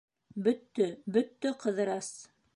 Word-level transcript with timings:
—Бөттө, 0.47 0.87
бөттө, 1.19 1.53
Ҡыҙырас! 1.67 2.11